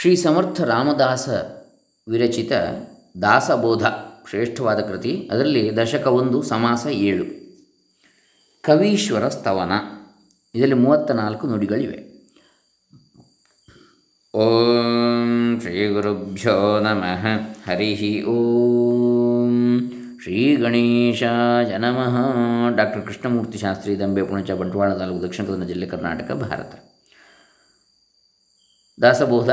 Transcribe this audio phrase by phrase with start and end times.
[0.00, 1.28] ಶ್ರೀ ಸಮರ್ಥ ರಾಮದಾಸ
[2.08, 2.52] ವಿರಚಿತ
[3.22, 3.86] ದಾಸಬೋಧ
[4.30, 5.28] ಶ್ರೇಷ್ಠವಾದ ಕೃತಿ.
[5.32, 7.24] ಅದರಲ್ಲಿ ದಶಕ ಒಂದು, ಸಮಾಸ ಏಳು.
[8.62, 9.72] ಕವೀಶ್ವರ ಸ್ತವನ.
[10.54, 12.28] ಇದರಲ್ಲಿ ಮೂವತ್ತ ನಾಲ್ಕು ನುಡಿಗಳಿವೆ.
[14.34, 17.26] ಓಂ ಶ್ರೀ ಗುರುಭ್ಯೋ ನಮಃ.
[17.70, 19.90] ಹರಿ ಓಂ.
[20.22, 21.22] ಶ್ರೀ ಗಣೇಶ
[21.78, 22.16] ನಮಃ.
[22.76, 26.90] ಡಾಕ್ಟರ್ ಕೃಷ್ಣಮೂರ್ತಿ ಶಾಸ್ತ್ರಿ ದಂಬೆ ಪುಣಚ ಬಂಟ್ವಾಳ ತಾಲೂಕು ದಕ್ಷಿಣ ಕನ್ನಡ ಜಿಲ್ಲೆ ಕರ್ನಾಟಕ, ಭಾರತ.
[29.02, 29.50] ದಾಸಬೋಧ.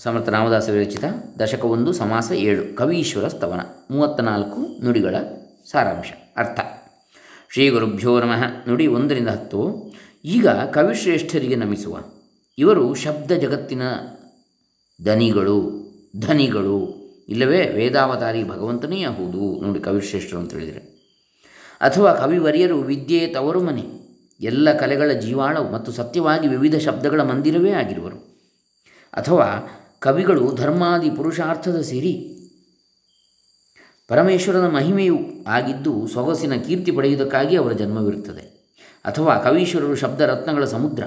[0.00, 1.04] ಸಮರ್ಥ ರಾಮದಾಸ ವಿರಚಿತ
[1.38, 3.60] ದಶಕ ಒಂದು ಸಮಾಸ ಏಳು ಕವೀಶ್ವರ ಸ್ತವನ
[3.90, 5.14] ಮೂವತ್ತ ನಾಲ್ಕು ನುಡಿಗಳ
[5.70, 6.12] ಸಾರಾಂಶ.
[6.36, 6.60] ಅರ್ಥ.
[7.52, 8.68] ಶ್ರೀ ಗುರುಭ್ಯೋ ನಮಃ.
[8.68, 9.92] ನುಡಿ ಒಂದರಿಂದ ಹತ್ತು.
[10.24, 11.98] ಈಗ ಕವಿಶ್ರೇಷ್ಠರಿಗೆ ನಮಿಸುವ.
[12.58, 13.82] ಇವರು ಶಬ್ದ ಜಗತ್ತಿನ
[15.04, 15.70] ದನಿಗಳು
[16.20, 16.94] ಧನಿಗಳು.
[17.28, 19.60] ಇಲ್ಲವೇ ವೇದಾವತಾರಿ ಭಗವಂತನೇ ಹೌದು.
[19.66, 20.80] ನೋಡಿ ಕವಿಶ್ರೇಷ್ಠರು ಅಂತ ಹೇಳಿದರೆ.
[21.80, 23.84] ಅಥವಾ ಕವಿವರಿಯರು ವಿದ್ಯೆ ತವರು ಮನೆ.
[24.40, 28.16] ಎಲ್ಲ ಕಲೆಗಳ ಜೀವಾಳವು ಮತ್ತು ಸತ್ಯವಾಗಿ ವಿವಿಧ ಶಬ್ದಗಳ ಮಂದಿರವೇ ಆಗಿರುವರು.
[29.12, 32.34] ಅಥವಾ ಕವಿಗಳು ಧರ್ಮಾದಿ ಪುರುಷಾರ್ಥದ ಸಿರಿ
[34.08, 38.40] ಪರಮೇಶ್ವರನ ಮಹಿಮೆಯು ಆಗಿದ್ದು ಸೊಗಸಿನ ಕೀರ್ತಿ ಪಡೆಯುವುದಕ್ಕಾಗಿ ಅವರ ಜನ್ಮವಿರುತ್ತದೆ.
[39.04, 41.04] ಅಥವಾ ಕವೀಶ್ವರರು ಶಬ್ದ ರತ್ನಗಳ ಸಮುದ್ರ,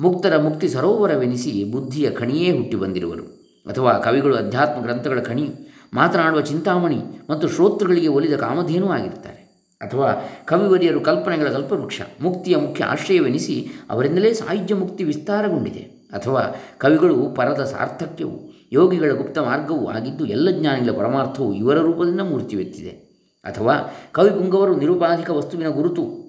[0.00, 3.22] ಮುಕ್ತರ ಮುಕ್ತಿ ಸರೋವರವೆನಿಸಿ ಬುದ್ಧಿಯ ಖಣಿಯೇ ಹುಟ್ಟಿ ಬಂದಿರುವರು.
[3.66, 5.52] ಅಥವಾ ಕವಿಗಳು ಅಧ್ಯಾತ್ಮ ಗ್ರಂಥಗಳ ಖಣಿ,
[5.94, 9.42] ಮಾತನಾಡುವ ಚಿಂತಾಮಣಿ ಮತ್ತು ಶ್ರೋತೃಗಳಿಗೆ ಒಲಿದ ಕಾಮಧೇನೂ ಆಗಿರ್ತಾರೆ
[9.80, 16.01] ಅಥವಾ ಕವಿವರಿಯರು ಕಲ್ಪನೆಗಳ ಕಲ್ಪವೃಕ್ಷ, ಮುಕ್ತಿಯ ಮುಖ್ಯ ಆಶ್ರಯವೆನಿಸಿ ಅವರಿಂದಲೇ ಸಾಹಿತ್ಯ ಮುಕ್ತಿ ವಿಸ್ತಾರಗೊಂಡಿದೆ.
[16.12, 16.42] ಅಥವಾ
[16.78, 23.12] ಕವಿಗಳು ಪರದ ಸಾರ್ಥಕ್ಯವು, ಯೋಗಿಗಳ ಗುಪ್ತ ಮಾರ್ಗವೂ ಆಗಿದ್ದು ಎಲ್ಲ ಜ್ಞಾನಿಗಳ ಪರಮಾರ್ಥವು ಇವರ ರೂಪದಿಂದ ಮೂರ್ತಿವೆತ್ತಿದೆ.
[23.44, 23.74] ಅಥವಾ
[24.12, 26.22] ಕವಿಪುಂಗವರು ನಿರುಪಾಧಿಕ ವಸ್ತುವಿನ ಗುರುತು,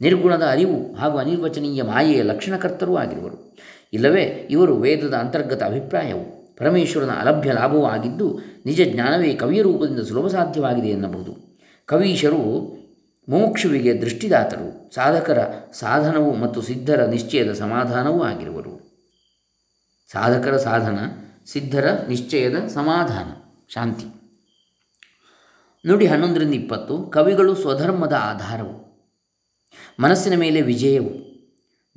[0.00, 3.56] ನಿರ್ಗುಣದ ಅರಿವು ಹಾಗೂ ಅನಿರ್ವಚನೀಯ ಮಾಯೆಯ ಲಕ್ಷಣಕರ್ತರೂ ಆಗಿರುವರು.
[3.92, 10.88] ಇಲ್ಲವೇ, ಇವರು ವೇದದ ಅಂತರ್ಗತ ಅಭಿಪ್ರಾಯವು ಪರಮೇಶ್ವರನ ಅಲಭ್ಯ ಲಾಭವೂ ಆಗಿದ್ದು ನಿಜ ಜ್ಞಾನವೇ ಕವಿಯ ರೂಪದಿಂದ ಸುಲಭ ಸಾಧ್ಯವಾಗಿದೆ
[10.88, 11.58] ಎನ್ನಬಹುದು.
[11.86, 12.40] ಕವೀಶರು
[13.28, 15.38] ಮುಮುಕ್ಷುವಿಗೆ ದೃಷ್ಟಿದಾತರು, ಸಾಧಕರ
[15.72, 18.73] ಸಾಧನವು ಮತ್ತು ಸಿದ್ಧರ ನಿಶ್ಚಯದ ಸಮಾಧಾನವೂ ಆಗಿರುವರು.
[20.14, 20.98] ಸಾಧಕರ ಸಾಧನ,
[21.46, 23.28] ಸಿದ್ಧರ ನಿಶ್ಚಯದ ಸಮಾಧಾನ,
[23.68, 24.06] ಶಾಂತಿ.
[25.86, 28.84] ನುಡಿ ಹನ್ನೊಂದರಿಂದ ಇಪ್ಪತ್ತು, ಕವಿಗಳು ಸ್ವಧರ್ಮದ ಆಧಾರವು.
[30.00, 31.10] ಮನಸ್ಸಿನ ಮೇಲೆ ವಿಜಯವು.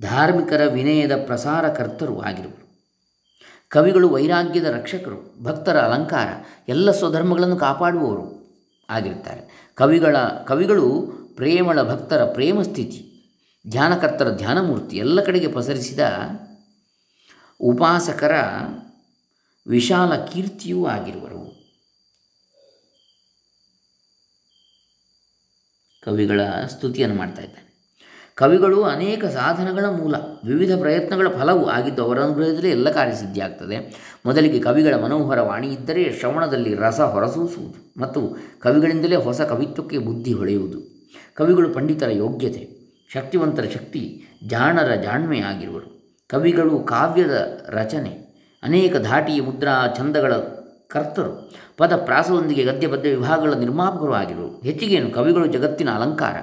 [0.02, 2.92] ಧಾರ್ಮಿಕರ ವಿನಯದ ಪ್ರಸಾರಕರ್ತರು ಆಗಿರುವರು.
[3.70, 6.28] ಕವಿಗಳು ವೈರಾಗ್ಯದ ರಕ್ಷಕರು, ಭಕ್ತರ ಅಲಂಕಾರ,
[6.68, 8.48] ಎಲ್ಲ ಸ್ವಧರ್ಮಗಳನ್ನು ಕಾಪಾಡುವವರು
[8.90, 9.72] ಆಗಿರುತ್ತಾರೆ.
[9.76, 11.02] ಕವಿಗಳ, ಕವಿಗಳು
[11.36, 13.04] ಪ್ರೇಮಳ ಭಕ್ತರ ಪ್ರೇಮ ಸ್ಥಿತಿ
[13.70, 16.00] ಧ್ಯಾನಕರ್ತರ ಧ್ಯಾನಮೂರ್ತಿ, ಎಲ್ಲ ಕಡೆಗೆ ಪಸರಿಸಿದ
[17.60, 18.32] ಉಪಾಸಕರ
[19.68, 21.58] ವಿಶಾಲ ಕೀರ್ತಿಯೂ ಆಗಿರುವರು.
[26.04, 27.68] ಕವಿಗಳ ಸ್ತುತಿಯನ್ನು ಮಾಡ್ತಾ ಇದ್ದಾನೆ.
[28.36, 30.16] ಕವಿಗಳು ಅನೇಕ ಸಾಧನಗಳ ಮೂಲ,
[30.46, 37.00] ವಿವಿಧ ಪ್ರಯತ್ನಗಳ ಫಲವು ಆಗಿದ್ದು ಅವರ ಅನುಗ್ರಹದಲ್ಲಿ ಎಲ್ಲ ಕಾರ್ಯಸಿದ್ಧಿಯಾಗ್ತದೆ ಮೊದಲಿಗೆ ಕವಿಗಳ ಮನೋಹರ ವಾಣಿ ಇದ್ದರೆ ಶ್ರವಣದಲ್ಲಿ ರಸ
[37.00, 41.10] ಹೊರಸೂಸುವುದು ಮತ್ತು ಕವಿಗಳಿಂದಲೇ ಹೊಸ ಕವಿತ್ವಕ್ಕೆ ಬುದ್ಧಿ ಹೊಳೆಯುವುದು.
[41.36, 42.70] ಕವಿಗಳು ಪಂಡಿತರ ಯೋಗ್ಯತೆ,
[43.14, 45.97] ಶಕ್ತಿವಂತರ ಶಕ್ತಿ, ಜಾಣರ ಜಾಣ್ಮೆ ಆಗಿರುವರು.
[46.30, 48.28] ಕವಿಗಳು ಕಾವ್ಯದ ರಚನೆ.
[48.64, 50.36] ಅನೇಕ ಧಾಟಿ ಮುದ್ರಾ ಛಂದಗಳ
[50.88, 51.52] ಕರ್ತರು.
[51.78, 54.62] ಪದ ಪ್ರಾಸದೊಂದಿಗೆ ಗದ್ಯ ಪದ್ಯ ವಿಭಾಗಗಳ ನಿರ್ಮಾಪಕರು ಆಗಿರು.
[54.62, 56.36] ಹೆಚ್ಚಿಗೆಯನ್ನು ಕವಿಗಳು ಜಗತ್ತಿನ ಅಲಂಕಾರ,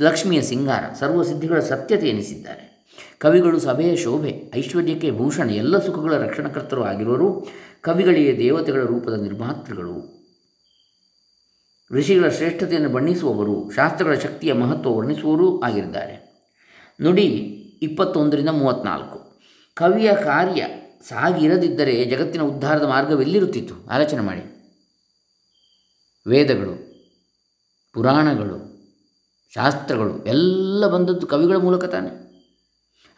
[0.00, 2.70] ಲಕ್ಷ್ಮಿಯ ಸಿಂಗಾರ, ಸರ್ವಸಿದ್ಧಿಗಳ ಸತ್ಯತೆ ಎನಿಸಿದ್ದಾರೆ.
[3.18, 7.48] ಕವಿಗಳು ಸಭೆಯ ಶೋಭೆ, ಐಶ್ವರ್ಯಕ್ಕೆ ಭೂಷಣ, ಎಲ್ಲ ಸುಖಗಳ ರಕ್ಷಣಕರ್ತರು ಆಗಿರುವರು.
[7.82, 10.20] ಕವಿಗಳಿಗೆ ದೇವತೆಗಳ ರೂಪದ ನಿರ್ಮಾತೃಗಳು.
[11.92, 16.30] ಋಷಿಗಳ ಶ್ರೇಷ್ಠತೆಯನ್ನು ಬಣ್ಣಿಸುವವರು, ಶಾಸ್ತ್ರಗಳ ಶಕ್ತಿಯ ಮಹತ್ವ ವರ್ಣಿಸುವವರೂ ಆಗಿದ್ದಾರೆ.
[17.02, 19.19] ನುಡಿ ಇಪ್ಪತ್ತೊಂದರಿಂದ ಮೂವತ್ತ್ನಾಲ್ಕು
[19.74, 20.66] ಕವಿಯ ಕಾರ್ಯ
[21.08, 23.74] ಸಾಗಿರದಿದ್ದರೆ ಜಗತ್ತಿನ ಉದ್ಧಾರದ ಮಾರ್ಗವೆಲ್ಲಿರುತ್ತಿತ್ತು?
[23.90, 24.42] ಆಲೋಚನೆ ಮಾಡಿ.
[26.26, 26.74] ವೇದಗಳು,
[27.92, 28.70] ಪುರಾಣಗಳು,
[29.54, 32.30] ಶಾಸ್ತ್ರಗಳು ಎಲ್ಲ ಬಂದದ್ದು ಕವಿಗಳ ಮೂಲಕ ತಾನೆ.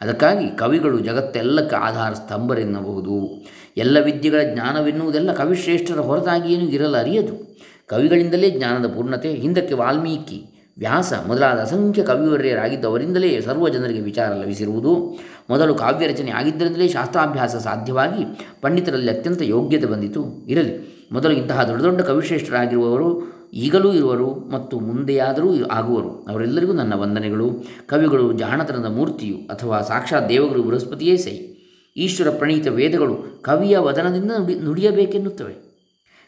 [0.01, 3.45] ಅದಕ್ಕಾಗಿ ಕವಿಗಳು ಜಗತ್ತೆಲ್ಲಕ್ಕೆ ಆಧಾರ ಸ್ತಂಭರೆನ್ನಬಹುದು.
[3.77, 11.59] ಎಲ್ಲ ವಿದ್ಯೆಗಳ ಜ್ಞಾನವೆನ್ನುವುದೆಲ್ಲ ಕವಿಶ್ರೇಷ್ಠರ ಹೊರತಾಗಿ ಏನೂ ಇರಲು ಅರಿಯದು ಕವಿಗಳಿಂದಲೇ ಜ್ಞಾನದ ಪೂರ್ಣತೆ, ಹಿಂದಕ್ಕೆ ವಾಲ್ಮೀಕಿ ವ್ಯಾಸ, ಮೊದಲಾದ
[11.59, 15.19] ಅಸಂಖ್ಯ ಕವಿವರ್ಯರಾಗಿದ್ದವರಿಂದಲೇ ಸರ್ವ ಜನರಿಗೆ ವಿಚಾರ ಲಭಿಸಿರುವುದು.
[15.49, 20.45] ಮೊದಲು ಕಾವ್ಯ ರಚನೆ ಆಗಿದ್ದರಿಂದಲೇ ಶಾಸ್ತ್ರಾಭ್ಯಾಸ ಸಾಧ್ಯವಾಗಿ ಪಂಡಿತರಲ್ಲಿ ಅತ್ಯಂತ ಯೋಗ್ಯತೆ ಬಂದಿತು.
[20.47, 26.25] ಇರಲಿ, ಮೊದಲು ಇಂತಹ ದೊಡ್ಡ ದೊಡ್ಡ ಕವಿಶ್ರೇಷ್ಠರಾಗಿರುವವರು ಈಗಲೂ ಇರುವರು ಮತ್ತು ಮುಂದೆಯಾದರೂ ಆಗುವರು.
[26.29, 27.65] ಅವರೆಲ್ಲರಿಗೂ ನನ್ನ ವಂದನೆಗಳು.
[27.87, 31.55] ಕವಿಗಳು ಜಾಣತನದ ಮೂರ್ತಿಯು ಅಥವಾ ಸಾಕ್ಷಾತ್ ದೇವಗಳು ಬೃಹಸ್ಪತಿಯೇ ಸೈ
[31.97, 35.72] ಈಶ್ವರ ಪ್ರಣೀತ ವೇದಗಳು ಕವಿಯ ವದನದಿಂದ ನುಡಿ, ನುಡಿಯಬೇಕೆನ್ನುತ್ತವೆ.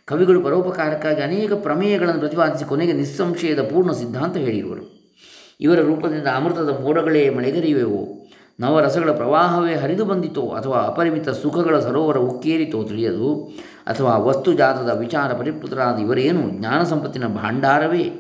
[0.06, 5.14] ಕವಿಗಳು ಪರೋಪಕಾರಕ್ಕಾಗಿ ಅನೇಕ ಪ್ರಮೇಯಗಳನ್ನು ಪ್ರತಿಪಾದಿಸಿ ಕೊನೆಗೆ ನಿಸ್ಸಂಶಯದ ಪೂರ್ಣ ಸಿದ್ಧಾಂತ ಹೇಳಿರುವರು.
[5.62, 8.28] ಇವರ ರೂಪದಿಂದ ಅಮೃತದ ಮೋಡಗಳೇ ಮಳೆಗರಿಯುವೆವೋ?
[8.60, 10.42] ನವರಸಗಳ ಪ್ರವಾಹವೇ ಹರಿದು ಬಂದಿತೋ?
[10.42, 13.36] ಅಥವಾ ಅಪರಿಮಿತ ಸುಖಗಳ ಸರೋವರ ಉಕ್ಕೇರಿತೋ ತಿಳಿಯದು?
[13.88, 16.50] ಅಥವಾ ವಸ್ತುಜಾತದ ವಿಚಾರ ಪರಿಪುತ್ರರಾದ ಇವರೇನು?
[16.50, 18.12] ಜ್ಞಾನ ಸಂಪತ್ತಿನ ಭಾಂಡಾರವೇ?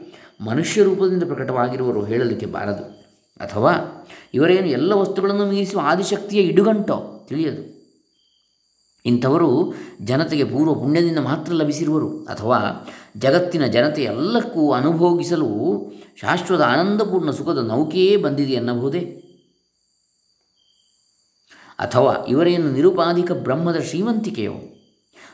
[0.42, 2.84] ಮನುಷ್ಯ ರೂಪದಿಂದ ಪ್ರಕಟವಾಗಿರುವರು ಹೇಳಲಿಕ್ಕೆ ಬಾರದು.
[3.40, 7.26] ಅಥವಾ ಇವರೇನು ಎಲ್ಲ ವಸ್ತುಗಳನ್ನು ಮೀರಿಸುವ ಆದಿಶಕ್ತಿಯ ಇಡುಗಂಟೋ?
[7.30, 7.75] ತಿಳಿಯದು.
[9.06, 12.24] ಇಂಥವರು ಜನತೆಗೆ ಪೂರ್ವ ಪುಣ್ಯದಿಂದ ಮಾತ್ರ ಲಭಿಸಿರುವರು.
[12.24, 12.88] ಅಥವಾ
[13.18, 15.48] ಜಗತ್ತಿನ ಜನತೆ ಎಲ್ಲಕ್ಕೂ ಅನುಭೋಗಿಸಲು
[16.16, 19.22] ಶಾಶ್ವತ ಆನಂದಪೂರ್ಣ ಸುಖದ ನೌಕೆಯೇ ಬಂದಿದೆ ಎನ್ನಬಹುದೇ?
[21.80, 24.54] ಅಥವಾ ಇವರೇನು ನಿರುಪಾಧಿಕ ಬ್ರಹ್ಮದ ಶ್ರೀಮಂತಿಕೆಯೋ?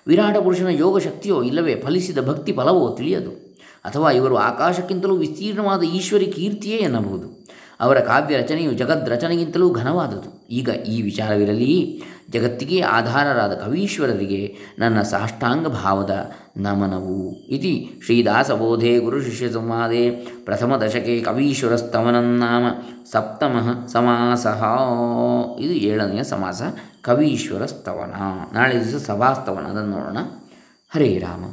[0.07, 3.31] ವಿರಾಟ ಪುರುಷನ ಯೋಗ ಶಕ್ತಿಯೋ ಇಲ್ಲವೇ ಫಲಿಸಿದ ಭಕ್ತಿ ಫಲವೋ ತಿಳಿಯದು.
[3.85, 7.40] ಅಥವಾ ಇವರು ಆಕಾಶಕ್ಕಿಂತಲೂ ವಿಸ್ತೀರ್ಣವಾದ ಈಶ್ವರಿ ಕೀರ್ತಿಯೇ ಎನ್ನಬಹುದು.
[7.81, 10.48] ಅವರ ಕಾವ್ಯ ರಚನೆಯು ಜಗದ್ ರಚನೆಗಿಂತಲೂ ಘನವಾದುದು.
[10.48, 17.36] ಈಗ ಈ ವಿಚಾರವಿರಲಿ, ಜಗತ್ತಿಗೆ ಆಧಾರರಾದ ಕವೀಶ್ವರರಿಗೆ ನನ್ನ ಸಾಷ್ಟಾಂಗ ಭಾವದ ನಮನವು.
[17.36, 20.12] ಇತಿ ಶ್ರೀದಾಸಬೋಧೆ ಗುರು ಶಿಷ್ಯ ಸಂವಾದೆ
[20.45, 22.66] ಪ್ರಥಮ ದಶಕೆ ಕವೀಶ್ವರಸ್ತವನನ್ನಾಮ
[23.12, 24.48] ಸಪ್ತಮ ಸಮಾಸ.
[25.60, 26.62] ಇದು ಏಳನೆಯ ಸಮಾಸ
[27.01, 28.13] ಕವೀಶ್ವರಸ್ತವನ
[28.57, 30.18] ನಾಳೆ ದಿವಸ ಸಭಾಸ್ತವನ ಅದನ್ನು ನೋಡೋಣ.
[30.89, 31.44] ಹರೇ ರಾಮ.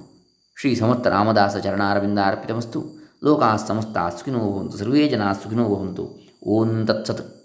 [0.61, 6.29] ಶ್ರೀ ಸಮರ್ಥ ರಾಮದಾಸ ಚರಣಾರವಿಂದ ಅರ್ಪಿತಮಸ್ತು ಲೋಕಾ ಸಮಸ್ತ ಸುಖಿನೋ ಭವಂತು ಸರ್ವೇ ಜನ ಸುಖಿನೋ ಭವಂತು.
[6.47, 7.38] ಓಂ ತತ್ಸತ್.